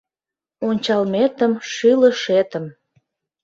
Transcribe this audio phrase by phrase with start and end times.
[0.67, 2.65] Ончалметым, шÿлышетым